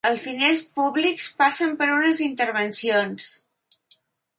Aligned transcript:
Els 0.09 0.21
diners 0.27 0.61
públics 0.79 1.27
passen 1.43 1.77
per 1.83 1.91
unes 1.99 2.25
intervencions. 2.31 3.33